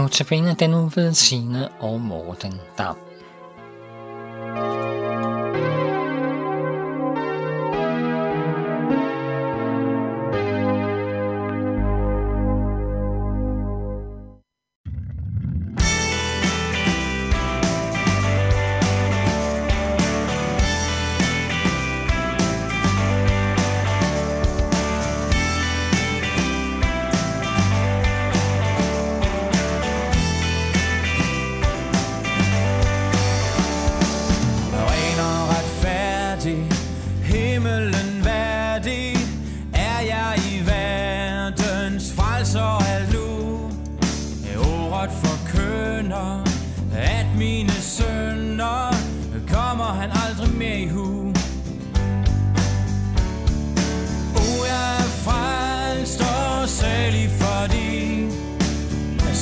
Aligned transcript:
Notabene 0.00 0.54
den 0.54 0.74
uvedsigende 0.74 1.68
og 1.80 2.00
Morten 2.00 2.60
Dam. 2.78 3.09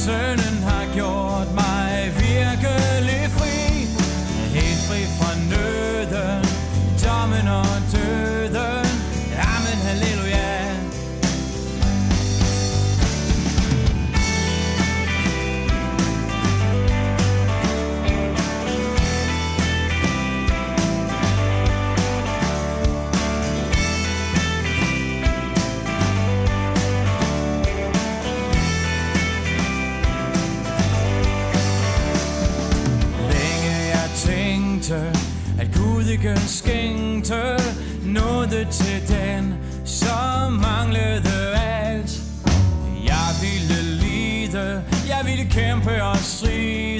Ikke 0.09 0.38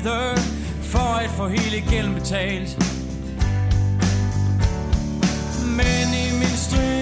stride, 0.01 0.39
for 0.83 1.19
at 1.25 1.31
få 1.31 1.49
hele 1.49 1.81
gælden 1.91 2.15
betalt. 2.15 2.79
Men 5.79 6.09
i 6.25 6.39
min 6.41 6.57
strid, 6.57 6.98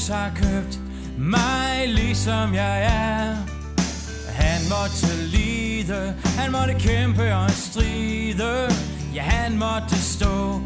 Kristus 0.00 0.16
har 0.16 0.30
købt 0.34 0.80
mig 1.18 1.88
ligesom 1.88 2.54
jeg 2.54 2.82
er. 2.82 3.36
Han 4.32 4.60
måtte 4.68 5.06
lide, 5.26 6.14
han 6.38 6.52
måtte 6.52 6.74
kæmpe 6.74 7.34
og 7.34 7.50
stride, 7.50 8.70
ja 9.14 9.22
han 9.22 9.58
måtte 9.58 9.96
stå 9.96 10.60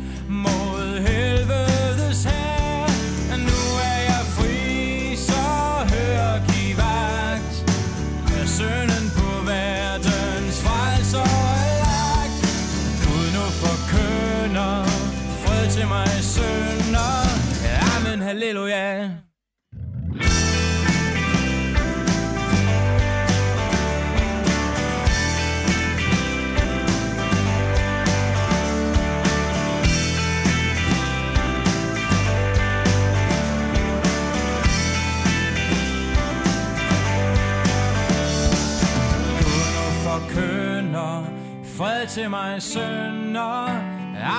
til 42.14 42.30
mig 42.30 42.62
sønder. 42.62 43.68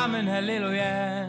Amen, 0.03 0.27
halleluja. 0.27 1.25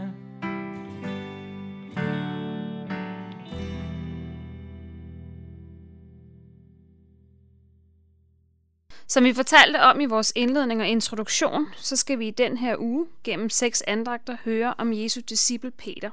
Som 9.07 9.25
vi 9.25 9.33
fortalte 9.33 9.81
om 9.81 10.01
i 10.01 10.07
vores 10.07 10.33
indledning 10.37 10.81
og 10.81 10.89
introduktion, 10.89 11.67
så 11.77 11.97
skal 11.97 12.19
vi 12.19 12.29
i 12.29 12.31
den 12.31 12.57
her 12.57 12.77
uge 12.79 13.07
gennem 13.25 13.51
seks 13.51 13.83
andragter 13.87 14.37
høre 14.45 14.75
om 14.79 14.93
Jesu 14.93 15.21
disciple 15.21 15.71
Peter. 15.71 16.11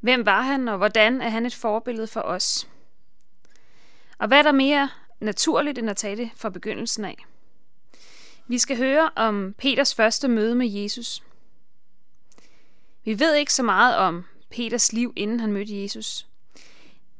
Hvem 0.00 0.26
var 0.26 0.40
han, 0.40 0.68
og 0.68 0.76
hvordan 0.76 1.22
er 1.22 1.28
han 1.28 1.46
et 1.46 1.54
forbillede 1.54 2.06
for 2.06 2.20
os? 2.20 2.68
Og 4.18 4.28
hvad 4.28 4.38
er 4.38 4.42
der 4.42 4.52
mere 4.52 4.88
naturligt 5.20 5.78
end 5.78 5.90
at 5.90 5.96
tage 5.96 6.16
det 6.16 6.30
fra 6.36 6.50
begyndelsen 6.50 7.04
af? 7.04 7.26
Vi 8.46 8.58
skal 8.58 8.76
høre 8.76 9.10
om 9.16 9.54
Peters 9.58 9.94
første 9.94 10.28
møde 10.28 10.54
med 10.54 10.66
Jesus. 10.66 11.22
Vi 13.04 13.20
ved 13.20 13.34
ikke 13.34 13.52
så 13.52 13.62
meget 13.62 13.96
om 13.96 14.24
Peters 14.50 14.92
liv, 14.92 15.12
inden 15.16 15.40
han 15.40 15.52
mødte 15.52 15.82
Jesus. 15.82 16.26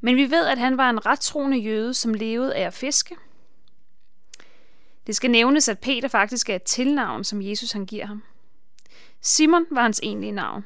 Men 0.00 0.16
vi 0.16 0.30
ved, 0.30 0.46
at 0.46 0.58
han 0.58 0.76
var 0.76 0.90
en 0.90 1.06
rettroende 1.06 1.58
jøde, 1.58 1.94
som 1.94 2.14
levede 2.14 2.54
af 2.54 2.66
at 2.66 2.74
fiske– 2.74 3.16
det 5.06 5.16
skal 5.16 5.30
nævnes, 5.30 5.68
at 5.68 5.78
Peter 5.78 6.08
faktisk 6.08 6.50
er 6.50 6.56
et 6.56 6.62
tilnavn, 6.62 7.24
som 7.24 7.42
Jesus 7.42 7.72
han 7.72 7.86
giver 7.86 8.06
ham. 8.06 8.22
Simon 9.20 9.66
var 9.70 9.82
hans 9.82 10.00
egentlige 10.02 10.32
navn. 10.32 10.64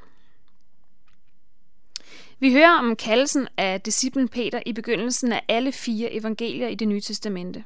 Vi 2.38 2.52
hører 2.52 2.78
om 2.78 2.96
kaldelsen 2.96 3.48
af 3.56 3.80
disciplen 3.80 4.28
Peter 4.28 4.62
i 4.66 4.72
begyndelsen 4.72 5.32
af 5.32 5.44
alle 5.48 5.72
fire 5.72 6.12
evangelier 6.12 6.68
i 6.68 6.74
det 6.74 6.88
nye 6.88 7.00
testamente. 7.00 7.64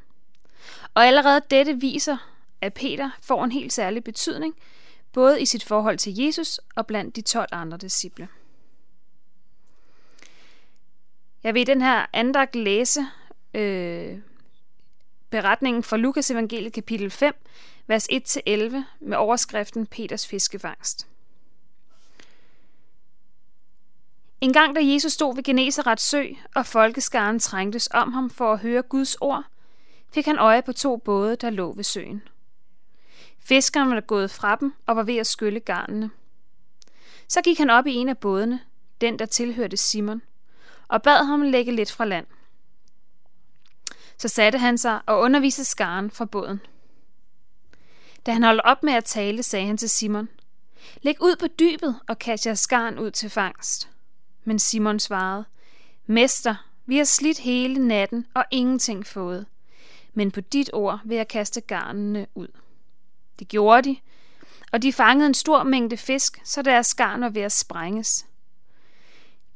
Og 0.94 1.06
allerede 1.06 1.40
dette 1.50 1.80
viser, 1.80 2.31
at 2.62 2.74
Peter 2.74 3.10
får 3.22 3.44
en 3.44 3.52
helt 3.52 3.72
særlig 3.72 4.04
betydning, 4.04 4.54
både 5.12 5.42
i 5.42 5.46
sit 5.46 5.64
forhold 5.64 5.98
til 5.98 6.18
Jesus 6.18 6.60
og 6.76 6.86
blandt 6.86 7.16
de 7.16 7.22
12 7.22 7.48
andre 7.52 7.78
disciple. 7.78 8.28
Jeg 11.44 11.54
vil 11.54 11.60
i 11.60 11.64
den 11.64 11.82
her 11.82 12.06
andagt 12.12 12.56
læse 12.56 13.06
øh, 13.54 14.18
beretningen 15.30 15.82
fra 15.82 15.96
Lukas 15.96 16.30
evangeliet 16.30 16.72
kapitel 16.72 17.10
5, 17.10 17.34
vers 17.86 18.08
1-11 18.08 18.76
med 19.00 19.16
overskriften 19.16 19.86
Peters 19.86 20.26
fiskefangst. 20.26 21.08
En 24.40 24.52
gang 24.52 24.76
da 24.76 24.80
Jesus 24.84 25.12
stod 25.12 25.34
ved 25.34 25.42
Genesarets 25.42 26.02
sø, 26.02 26.24
og 26.54 26.66
folkeskaren 26.66 27.38
trængtes 27.38 27.88
om 27.94 28.12
ham 28.12 28.30
for 28.30 28.52
at 28.52 28.58
høre 28.58 28.82
Guds 28.82 29.14
ord, 29.14 29.44
fik 30.14 30.26
han 30.26 30.38
øje 30.38 30.62
på 30.62 30.72
to 30.72 30.96
både, 30.96 31.36
der 31.36 31.50
lå 31.50 31.72
ved 31.72 31.84
søen. 31.84 32.22
Fiskeren 33.44 33.90
var 33.90 34.00
gået 34.00 34.30
fra 34.30 34.56
dem 34.56 34.74
og 34.86 34.96
var 34.96 35.02
ved 35.02 35.16
at 35.16 35.26
skylle 35.26 35.60
garnene. 35.60 36.10
Så 37.28 37.42
gik 37.42 37.58
han 37.58 37.70
op 37.70 37.86
i 37.86 37.94
en 37.94 38.08
af 38.08 38.18
bådene, 38.18 38.60
den 39.00 39.18
der 39.18 39.26
tilhørte 39.26 39.76
Simon, 39.76 40.22
og 40.88 41.02
bad 41.02 41.24
ham 41.24 41.42
lægge 41.42 41.72
lidt 41.72 41.92
fra 41.92 42.04
land. 42.04 42.26
Så 44.18 44.28
satte 44.28 44.58
han 44.58 44.78
sig 44.78 45.00
og 45.06 45.20
underviste 45.20 45.64
skaren 45.64 46.10
fra 46.10 46.24
båden. 46.24 46.60
Da 48.26 48.32
han 48.32 48.42
holdt 48.42 48.60
op 48.64 48.82
med 48.82 48.92
at 48.92 49.04
tale, 49.04 49.42
sagde 49.42 49.66
han 49.66 49.76
til 49.76 49.90
Simon, 49.90 50.28
Læg 51.02 51.22
ud 51.22 51.36
på 51.36 51.46
dybet 51.46 52.00
og 52.08 52.18
kast 52.18 52.46
jeres 52.46 52.60
skaren 52.60 52.98
ud 52.98 53.10
til 53.10 53.30
fangst. 53.30 53.88
Men 54.44 54.58
Simon 54.58 54.98
svarede, 54.98 55.44
Mester, 56.06 56.54
vi 56.86 56.96
har 56.96 57.04
slidt 57.04 57.38
hele 57.38 57.88
natten 57.88 58.26
og 58.34 58.44
ingenting 58.50 59.06
fået. 59.06 59.46
Men 60.14 60.30
på 60.30 60.40
dit 60.40 60.70
ord 60.72 61.00
vil 61.04 61.16
jeg 61.16 61.28
kaste 61.28 61.60
garnene 61.60 62.26
ud. 62.34 62.48
Det 63.42 63.48
gjorde 63.48 63.90
de, 63.90 63.96
og 64.72 64.82
de 64.82 64.92
fangede 64.92 65.26
en 65.26 65.34
stor 65.34 65.62
mængde 65.62 65.96
fisk, 65.96 66.40
så 66.44 66.62
deres 66.62 66.94
garn 66.94 67.20
var 67.20 67.28
ved 67.28 67.42
at 67.42 67.52
sprænges. 67.52 68.26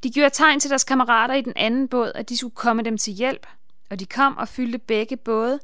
De 0.03 0.11
gjorde 0.11 0.31
tegn 0.31 0.61
til 0.61 0.71
deres 0.71 0.85
kammerater 0.85 1.35
i 1.35 1.41
den 1.41 1.53
anden 1.57 1.89
båd, 1.89 2.13
at 2.15 2.29
de 2.29 2.37
skulle 2.37 2.55
komme 2.55 2.83
dem 2.83 2.99
til 2.99 3.13
hjælp, 3.13 3.47
og 3.91 4.01
de 4.01 4.07
kom 4.07 4.37
og 4.37 4.49
fyldte 4.49 4.79
begge 4.79 5.17
både, 5.17 5.61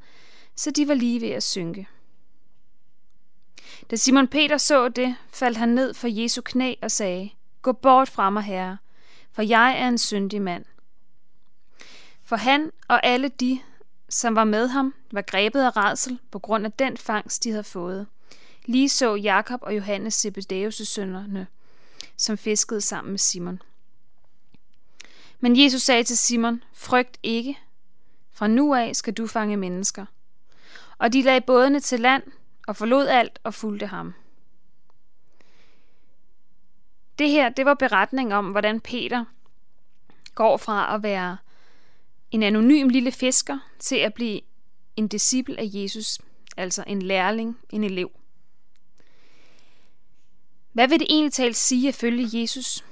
så 0.56 0.70
de 0.70 0.88
var 0.88 0.94
lige 0.94 1.20
ved 1.20 1.28
at 1.28 1.42
synke. 1.42 1.88
Da 3.90 3.96
Simon 3.96 4.28
Peter 4.28 4.58
så 4.58 4.88
det, 4.88 5.16
faldt 5.28 5.58
han 5.58 5.68
ned 5.68 5.94
for 5.94 6.08
Jesu 6.08 6.42
knæ 6.42 6.74
og 6.82 6.90
sagde, 6.90 7.30
Gå 7.62 7.72
bort 7.72 8.08
fra 8.08 8.30
mig, 8.30 8.42
herre, 8.42 8.78
for 9.32 9.42
jeg 9.42 9.78
er 9.78 9.88
en 9.88 9.98
syndig 9.98 10.42
mand. 10.42 10.64
For 12.24 12.36
han 12.36 12.70
og 12.88 13.06
alle 13.06 13.28
de, 13.28 13.60
som 14.12 14.36
var 14.36 14.44
med 14.44 14.68
ham, 14.68 14.94
var 15.12 15.22
grebet 15.22 15.60
af 15.60 15.76
rædsel 15.76 16.18
på 16.30 16.38
grund 16.38 16.66
af 16.66 16.72
den 16.72 16.96
fangst, 16.96 17.44
de 17.44 17.50
havde 17.50 17.64
fået. 17.64 18.06
Lige 18.66 18.88
så 18.88 19.14
Jakob 19.14 19.60
og 19.62 19.76
Johannes 19.76 20.26
Zebedeus' 20.26 20.84
sønnerne, 20.84 21.46
som 22.16 22.38
fiskede 22.38 22.80
sammen 22.80 23.10
med 23.10 23.18
Simon. 23.18 23.62
Men 25.40 25.64
Jesus 25.64 25.82
sagde 25.82 26.04
til 26.04 26.18
Simon, 26.18 26.62
frygt 26.74 27.18
ikke, 27.22 27.58
fra 28.32 28.46
nu 28.46 28.74
af 28.74 28.96
skal 28.96 29.14
du 29.14 29.26
fange 29.26 29.56
mennesker. 29.56 30.06
Og 30.98 31.12
de 31.12 31.22
lagde 31.22 31.40
bådene 31.40 31.80
til 31.80 32.00
land 32.00 32.22
og 32.66 32.76
forlod 32.76 33.06
alt 33.06 33.38
og 33.44 33.54
fulgte 33.54 33.86
ham. 33.86 34.14
Det 37.18 37.30
her, 37.30 37.48
det 37.48 37.66
var 37.66 37.74
beretning 37.74 38.34
om, 38.34 38.50
hvordan 38.50 38.80
Peter 38.80 39.24
går 40.34 40.56
fra 40.56 40.94
at 40.94 41.02
være 41.02 41.36
en 42.32 42.42
anonym 42.42 42.88
lille 42.88 43.12
fisker 43.12 43.58
til 43.78 43.96
at 43.96 44.14
blive 44.14 44.40
en 44.96 45.08
disciple 45.08 45.60
af 45.60 45.64
Jesus, 45.66 46.20
altså 46.56 46.84
en 46.86 47.02
lærling, 47.02 47.58
en 47.70 47.84
elev. 47.84 48.10
Hvad 50.72 50.88
vil 50.88 51.00
det 51.00 51.06
egentlig 51.10 51.32
talt 51.32 51.56
sige 51.56 51.88
at 51.88 51.94
følge 51.94 52.40
Jesus? 52.40 52.84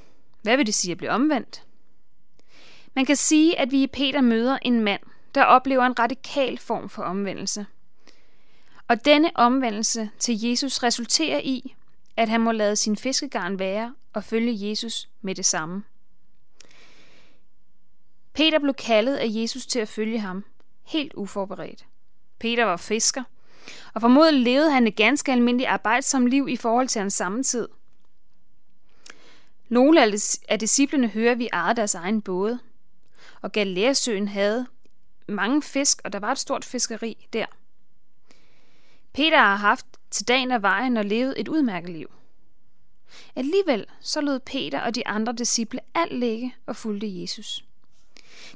Hvad 0.43 0.57
vil 0.57 0.67
det 0.67 0.75
sige 0.75 0.93
at 0.93 0.99
blive 0.99 1.11
omvendt? 1.11 1.65
Man 2.95 3.05
kan 3.05 3.17
sige, 3.17 3.59
at 3.59 3.71
vi 3.71 3.83
i 3.83 3.87
Peter 3.87 4.21
møder 4.21 4.59
en 4.63 4.81
mand, 4.81 5.01
der 5.35 5.45
oplever 5.45 5.83
en 5.87 5.99
radikal 5.99 6.59
form 6.59 6.89
for 6.89 7.03
omvendelse. 7.03 7.67
Og 8.89 9.05
denne 9.05 9.31
omvendelse 9.35 10.11
til 10.19 10.41
Jesus 10.43 10.83
resulterer 10.83 11.41
i, 11.41 11.75
at 12.17 12.29
han 12.29 12.41
må 12.41 12.53
lade 12.53 12.77
sin 12.77 12.97
fiskegarn 12.97 13.59
være 13.59 13.95
og 14.13 14.25
følge 14.25 14.69
Jesus 14.69 15.09
med 15.21 15.35
det 15.35 15.47
samme. 15.47 15.83
Peter 18.41 18.59
blev 18.59 18.75
kaldet 18.75 19.17
af 19.17 19.27
Jesus 19.29 19.67
til 19.67 19.79
at 19.79 19.89
følge 19.89 20.19
ham, 20.19 20.45
helt 20.83 21.13
uforberedt. 21.15 21.87
Peter 22.39 22.65
var 22.65 22.77
fisker, 22.77 23.23
og 23.95 24.01
formodentlig 24.01 24.45
levede 24.45 24.71
han 24.71 24.87
et 24.87 24.97
ganske 24.97 25.33
almindeligt 25.33 25.69
arbejdsomt 25.69 26.29
liv 26.29 26.49
i 26.49 26.57
forhold 26.57 26.89
til 26.89 27.01
hans 27.01 27.15
samtid. 27.15 27.69
Nogle 29.69 30.03
af 30.49 30.59
disciplene 30.59 31.09
hører, 31.09 31.35
vi 31.35 31.49
ejede 31.53 31.77
deres 31.77 31.95
egen 31.95 32.23
både, 32.23 32.59
og 33.41 33.53
Galileasøen 33.53 34.29
havde 34.29 34.67
mange 35.29 35.63
fisk, 35.63 36.01
og 36.05 36.13
der 36.13 36.19
var 36.19 36.33
et 36.33 36.39
stort 36.39 36.65
fiskeri 36.65 37.27
der. 37.33 37.47
Peter 39.13 39.39
har 39.39 39.57
haft 39.57 39.87
til 40.11 40.29
dagen 40.29 40.51
af 40.51 40.63
vejen 40.63 40.97
og 40.97 41.05
levet 41.05 41.35
et 41.37 41.49
udmærket 41.49 41.91
liv. 41.91 42.11
Alligevel 43.37 43.87
så 44.01 44.21
lod 44.21 44.39
Peter 44.39 44.81
og 44.81 44.95
de 44.95 45.07
andre 45.07 45.33
disciple 45.33 45.81
alt 45.95 46.19
ligge 46.19 46.55
og 46.67 46.77
fulgte 46.77 47.21
Jesus. 47.23 47.65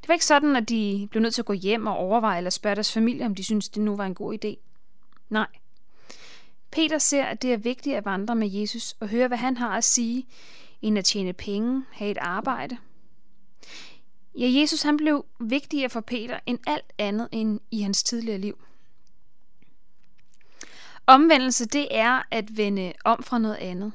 Det 0.05 0.09
var 0.09 0.15
ikke 0.15 0.25
sådan, 0.25 0.57
at 0.57 0.69
de 0.69 1.09
blev 1.11 1.23
nødt 1.23 1.35
til 1.35 1.43
at 1.43 1.47
gå 1.47 1.53
hjem 1.53 1.87
og 1.87 1.97
overveje 1.97 2.39
eller 2.39 2.51
spørge 2.51 2.75
deres 2.75 2.93
familie, 2.93 3.27
om 3.27 3.35
de 3.35 3.45
syntes, 3.45 3.69
det 3.69 3.83
nu 3.83 3.97
var 3.97 4.07
en 4.07 4.15
god 4.15 4.45
idé. 4.45 4.57
Nej. 5.29 5.47
Peter 6.71 6.99
ser, 6.99 7.25
at 7.25 7.43
det 7.43 7.53
er 7.53 7.57
vigtigt 7.57 7.97
at 7.97 8.05
vandre 8.05 8.35
med 8.35 8.49
Jesus 8.49 8.97
og 9.01 9.09
høre, 9.09 9.29
hvad 9.29 9.39
han 9.39 9.57
har 9.57 9.77
at 9.77 9.85
sige, 9.85 10.27
end 10.83 10.99
at 10.99 11.05
tjene 11.05 11.33
penge, 11.33 11.85
have 11.93 12.11
et 12.11 12.19
arbejde. 12.19 12.77
Ja, 14.39 14.61
Jesus 14.61 14.83
han 14.83 14.97
blev 14.97 15.25
vigtigere 15.41 15.91
for 15.91 16.01
Peter 16.01 16.39
end 16.47 16.59
alt 16.67 16.93
andet 16.99 17.29
end 17.33 17.61
i 17.71 17.81
hans 17.81 18.03
tidligere 18.03 18.39
liv. 18.39 18.59
Omvendelse, 21.07 21.67
det 21.67 21.89
er 21.91 22.23
at 22.31 22.57
vende 22.57 22.93
om 23.05 23.23
fra 23.23 23.39
noget 23.39 23.57
andet. 23.57 23.93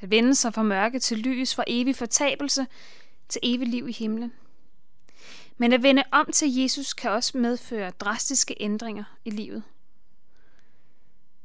At 0.00 0.10
vende 0.10 0.34
sig 0.34 0.54
fra 0.54 0.62
mørke 0.62 0.98
til 0.98 1.18
lys, 1.18 1.54
fra 1.54 1.64
evig 1.66 1.96
fortabelse 1.96 2.66
til 3.28 3.40
evigt 3.44 3.70
liv 3.70 3.88
i 3.88 3.92
himlen. 3.92 4.32
Men 5.58 5.72
at 5.72 5.82
vende 5.82 6.02
om 6.12 6.32
til 6.32 6.56
Jesus 6.56 6.92
kan 6.92 7.10
også 7.10 7.38
medføre 7.38 7.90
drastiske 7.90 8.56
ændringer 8.60 9.04
i 9.24 9.30
livet. 9.30 9.62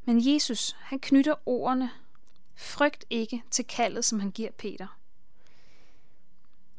Men 0.05 0.33
Jesus, 0.33 0.75
han 0.79 0.99
knytter 0.99 1.35
ordene, 1.45 1.89
frygt 2.55 3.05
ikke 3.09 3.43
til 3.51 3.65
kaldet, 3.65 4.05
som 4.05 4.19
han 4.19 4.31
giver 4.31 4.51
Peter. 4.51 4.87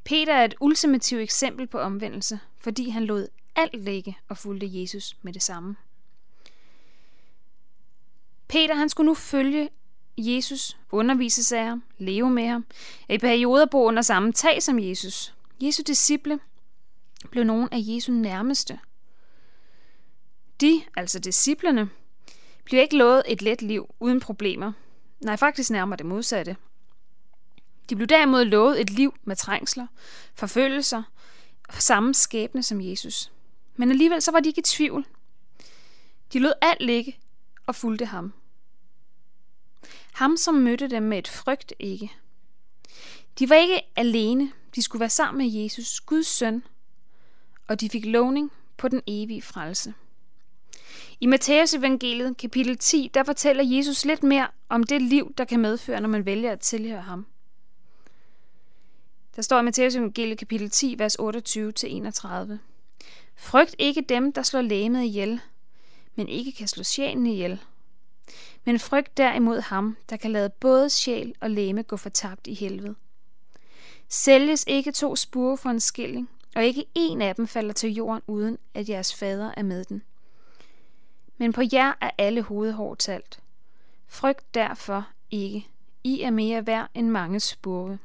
Peter 0.04 0.34
er 0.34 0.44
et 0.44 0.54
ultimativt 0.60 1.22
eksempel 1.22 1.66
på 1.66 1.78
omvendelse, 1.78 2.40
fordi 2.56 2.88
han 2.88 3.04
lod 3.04 3.28
alt 3.56 3.84
ligge 3.84 4.18
og 4.28 4.38
fulgte 4.38 4.80
Jesus 4.80 5.16
med 5.22 5.32
det 5.32 5.42
samme. 5.42 5.76
Peter 8.48 8.74
han 8.74 8.88
skulle 8.88 9.06
nu 9.06 9.14
følge 9.14 9.68
Jesus, 10.18 10.76
undervises 10.90 11.52
af 11.52 11.64
ham, 11.64 11.82
leve 11.98 12.30
med 12.30 12.46
ham, 12.46 12.66
i 13.08 13.18
perioder 13.18 13.66
bo 13.66 13.84
under 13.84 14.02
samme 14.02 14.32
tag 14.32 14.62
som 14.62 14.78
Jesus. 14.78 15.34
Jesu 15.60 15.82
disciple 15.86 16.40
blev 17.30 17.44
nogle 17.44 17.68
af 17.74 17.78
Jesu 17.80 18.12
nærmeste. 18.12 18.78
De, 20.60 20.82
altså 20.96 21.18
disciplerne, 21.18 21.90
bliver 22.64 22.82
ikke 22.82 22.96
lovet 22.96 23.22
et 23.28 23.42
let 23.42 23.62
liv 23.62 23.94
uden 24.00 24.20
problemer. 24.20 24.72
Nej, 25.20 25.36
faktisk 25.36 25.70
nærmere 25.70 25.96
det 25.96 26.06
modsatte. 26.06 26.56
De 27.90 27.96
blev 27.96 28.06
derimod 28.06 28.44
lovet 28.44 28.80
et 28.80 28.90
liv 28.90 29.14
med 29.24 29.36
trængsler, 29.36 29.86
forfølgelser 30.34 31.02
og 31.68 31.82
samme 31.82 32.14
skæbne 32.14 32.62
som 32.62 32.80
Jesus. 32.80 33.32
Men 33.76 33.90
alligevel 33.90 34.22
så 34.22 34.30
var 34.30 34.40
de 34.40 34.48
ikke 34.48 34.58
i 34.58 34.62
tvivl. 34.62 35.06
De 36.32 36.38
lod 36.38 36.52
alt 36.62 36.82
ligge 36.82 37.18
og 37.66 37.74
fulgte 37.74 38.06
ham. 38.06 38.32
Ham, 40.12 40.36
som 40.36 40.54
mødte 40.54 40.88
dem 40.88 41.02
med 41.02 41.18
et 41.18 41.28
frygt 41.28 41.72
ikke. 41.78 42.12
De 43.38 43.48
var 43.48 43.56
ikke 43.56 43.80
alene. 43.96 44.52
De 44.74 44.82
skulle 44.82 45.00
være 45.00 45.10
sammen 45.10 45.38
med 45.38 45.62
Jesus, 45.62 46.00
Guds 46.00 46.26
søn, 46.26 46.62
og 47.68 47.80
de 47.80 47.88
fik 47.88 48.04
lovning 48.04 48.52
på 48.76 48.88
den 48.88 49.02
evige 49.06 49.42
frelse. 49.42 49.94
I 51.20 51.26
Matthæus 51.26 51.74
evangeliet 51.74 52.36
kapitel 52.36 52.78
10, 52.78 53.10
der 53.14 53.22
fortæller 53.22 53.64
Jesus 53.64 54.04
lidt 54.04 54.22
mere 54.22 54.48
om 54.68 54.82
det 54.82 55.02
liv, 55.02 55.34
der 55.38 55.44
kan 55.44 55.60
medføre, 55.60 56.00
når 56.00 56.08
man 56.08 56.26
vælger 56.26 56.52
at 56.52 56.60
tilhøre 56.60 57.00
ham. 57.00 57.26
Der 59.36 59.42
står 59.42 59.60
i 59.60 59.62
Matthæus 59.62 59.94
evangeliet 59.94 60.38
kapitel 60.38 60.70
10, 60.70 60.94
vers 60.98 61.16
28-31. 61.20 62.58
Frygt 63.36 63.76
ikke 63.78 64.00
dem, 64.08 64.32
der 64.32 64.42
slår 64.42 64.60
lægemet 64.60 65.04
ihjel, 65.04 65.40
men 66.14 66.28
ikke 66.28 66.52
kan 66.52 66.68
slå 66.68 66.82
sjælen 66.82 67.26
ihjel. 67.26 67.60
Men 68.64 68.78
frygt 68.78 69.16
derimod 69.16 69.60
ham, 69.60 69.96
der 70.10 70.16
kan 70.16 70.30
lade 70.30 70.50
både 70.50 70.90
sjæl 70.90 71.34
og 71.40 71.50
læme 71.50 71.82
gå 71.82 71.96
fortabt 71.96 72.46
i 72.46 72.54
helvede. 72.54 72.94
Sælges 74.08 74.64
ikke 74.66 74.92
to 74.92 75.16
spure 75.16 75.56
for 75.56 75.70
en 75.70 75.80
skilling, 75.80 76.30
og 76.54 76.64
ikke 76.64 76.84
en 76.94 77.22
af 77.22 77.34
dem 77.34 77.46
falder 77.46 77.72
til 77.72 77.90
jorden, 77.90 78.22
uden 78.26 78.58
at 78.74 78.88
jeres 78.88 79.14
fader 79.14 79.50
er 79.56 79.62
med 79.62 79.84
den. 79.84 80.02
Men 81.38 81.52
på 81.52 81.62
jer 81.72 81.92
er 82.00 82.10
alle 82.18 82.42
hovedhår 82.42 82.94
talt. 82.94 83.38
Frygt 84.06 84.54
derfor 84.54 85.08
ikke. 85.30 85.68
I 86.04 86.20
er 86.22 86.30
mere 86.30 86.66
værd 86.66 86.88
end 86.94 87.08
mange 87.08 87.40
spurve. 87.40 87.98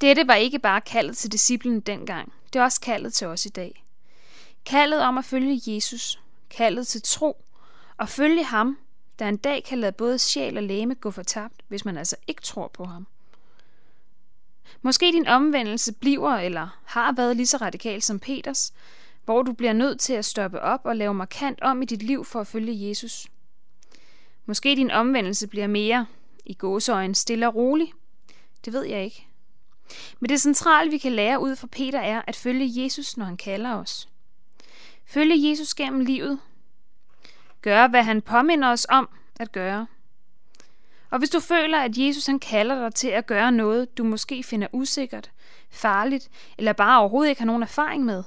Dette 0.00 0.28
var 0.28 0.34
ikke 0.34 0.58
bare 0.58 0.80
kaldet 0.80 1.16
til 1.16 1.32
disciplen 1.32 1.80
dengang, 1.80 2.32
det 2.52 2.58
er 2.58 2.62
også 2.62 2.80
kaldet 2.80 3.14
til 3.14 3.26
os 3.26 3.46
i 3.46 3.48
dag. 3.48 3.84
Kaldet 4.64 5.00
om 5.00 5.18
at 5.18 5.24
følge 5.24 5.60
Jesus, 5.66 6.20
kaldet 6.50 6.86
til 6.86 7.02
tro 7.02 7.44
og 7.96 8.08
følge 8.08 8.44
ham, 8.44 8.78
der 9.18 9.28
en 9.28 9.36
dag 9.36 9.64
kan 9.64 9.78
lade 9.78 9.92
både 9.92 10.18
sjæl 10.18 10.56
og 10.56 10.62
læme 10.62 10.94
gå 10.94 11.10
fortabt, 11.10 11.54
hvis 11.68 11.84
man 11.84 11.96
altså 11.96 12.16
ikke 12.26 12.42
tror 12.42 12.68
på 12.68 12.84
ham. 12.84 13.06
Måske 14.82 15.06
din 15.06 15.28
omvendelse 15.28 15.92
bliver 15.92 16.36
eller 16.36 16.78
har 16.84 17.12
været 17.12 17.36
lige 17.36 17.46
så 17.46 17.56
radikal 17.56 18.02
som 18.02 18.18
Peters, 18.18 18.72
hvor 19.24 19.42
du 19.42 19.52
bliver 19.52 19.72
nødt 19.72 20.00
til 20.00 20.12
at 20.12 20.24
stoppe 20.24 20.60
op 20.60 20.80
og 20.84 20.96
lave 20.96 21.14
markant 21.14 21.60
om 21.60 21.82
i 21.82 21.84
dit 21.84 22.02
liv 22.02 22.24
for 22.24 22.40
at 22.40 22.46
følge 22.46 22.88
Jesus. 22.88 23.26
Måske 24.46 24.76
din 24.76 24.90
omvendelse 24.90 25.46
bliver 25.46 25.66
mere 25.66 26.06
i 26.46 26.54
gåseøjen 26.54 27.14
stille 27.14 27.48
og 27.48 27.54
rolig. 27.54 27.92
Det 28.64 28.72
ved 28.72 28.84
jeg 28.84 29.04
ikke. 29.04 29.26
Men 30.20 30.28
det 30.28 30.40
centrale, 30.40 30.90
vi 30.90 30.98
kan 30.98 31.12
lære 31.12 31.40
ud 31.40 31.56
fra 31.56 31.66
Peter, 31.66 32.00
er 32.00 32.22
at 32.26 32.36
følge 32.36 32.84
Jesus, 32.84 33.16
når 33.16 33.24
han 33.24 33.36
kalder 33.36 33.74
os. 33.74 34.08
Følge 35.06 35.50
Jesus 35.50 35.74
gennem 35.74 36.00
livet. 36.00 36.38
Gøre, 37.62 37.88
hvad 37.88 38.02
han 38.02 38.22
påminder 38.22 38.68
os 38.68 38.86
om 38.90 39.08
at 39.40 39.52
gøre. 39.52 39.86
Og 41.10 41.18
hvis 41.18 41.30
du 41.30 41.40
føler, 41.40 41.78
at 41.78 41.98
Jesus 41.98 42.26
han 42.26 42.38
kalder 42.38 42.82
dig 42.82 42.94
til 42.94 43.08
at 43.08 43.26
gøre 43.26 43.52
noget, 43.52 43.98
du 43.98 44.04
måske 44.04 44.42
finder 44.42 44.68
usikkert, 44.72 45.30
farligt, 45.70 46.30
eller 46.58 46.72
bare 46.72 47.00
overhovedet 47.00 47.30
ikke 47.30 47.40
har 47.40 47.46
nogen 47.46 47.62
erfaring 47.62 48.04
med, 48.04 48.24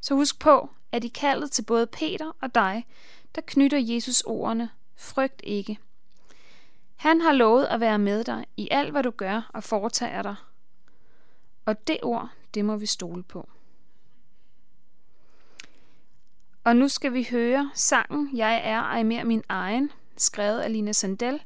så 0.00 0.14
husk 0.14 0.38
på, 0.38 0.70
at 0.92 1.04
i 1.04 1.08
kaldet 1.08 1.50
til 1.50 1.62
både 1.62 1.86
Peter 1.86 2.36
og 2.40 2.54
dig, 2.54 2.86
der 3.34 3.40
knytter 3.46 3.78
Jesus 3.78 4.20
ordene, 4.20 4.70
frygt 4.96 5.40
ikke. 5.44 5.78
Han 6.96 7.20
har 7.20 7.32
lovet 7.32 7.64
at 7.64 7.80
være 7.80 7.98
med 7.98 8.24
dig 8.24 8.46
i 8.56 8.68
alt, 8.70 8.90
hvad 8.90 9.02
du 9.02 9.10
gør 9.10 9.50
og 9.54 9.64
foretager 9.64 10.22
dig. 10.22 10.34
Og 11.64 11.86
det 11.86 11.98
ord, 12.02 12.28
det 12.54 12.64
må 12.64 12.76
vi 12.76 12.86
stole 12.86 13.22
på. 13.22 13.48
Og 16.64 16.76
nu 16.76 16.88
skal 16.88 17.12
vi 17.12 17.28
høre 17.30 17.70
sangen 17.74 18.30
Jeg 18.36 18.60
er 18.64 18.82
ej 18.82 19.02
mere 19.02 19.24
min 19.24 19.44
egen, 19.48 19.92
skrevet 20.16 20.60
af 20.60 20.72
Line 20.72 20.94
Sandel, 20.94 21.40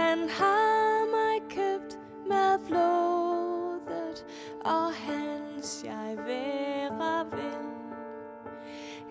Han 0.00 0.28
har 0.28 1.06
mig 1.16 1.50
købt 1.50 1.98
med 2.28 2.58
blodet, 2.66 4.26
og 4.64 4.92
hans 4.94 5.84
jeg 5.84 6.16
være 6.26 7.26
vil. 7.30 7.66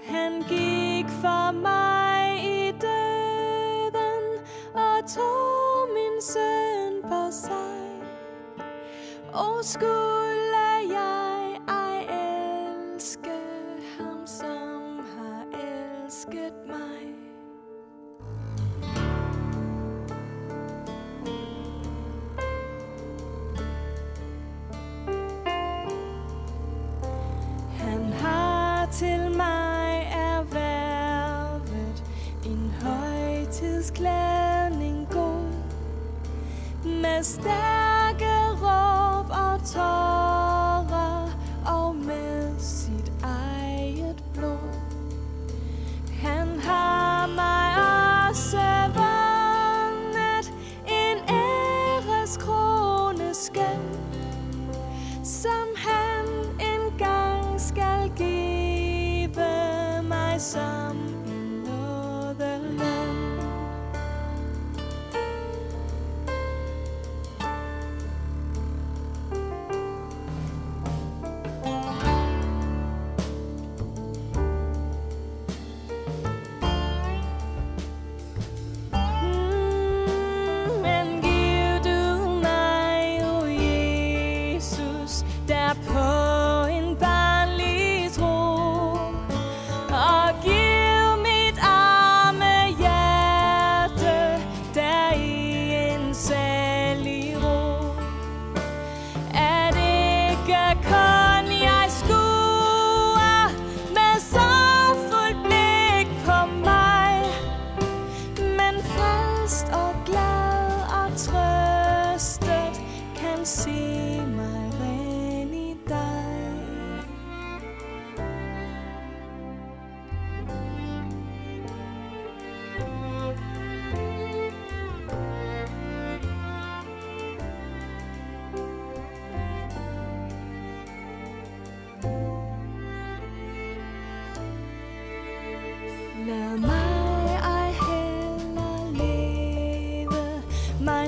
Han 0.04 0.42
gik 0.42 1.10
for 1.10 1.52
mig 1.52 2.44
i 2.44 2.72
døden 2.72 4.24
og 4.74 5.10
tog 5.16 5.90
min 5.94 6.22
søn 6.22 7.02
på 7.02 7.32
sig. 7.32 8.04
Og 9.34 9.66
skulle 9.66 10.39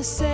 ej 0.01 0.30